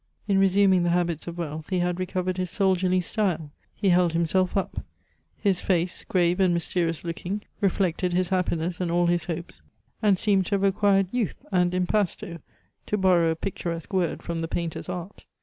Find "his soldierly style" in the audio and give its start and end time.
2.37-3.51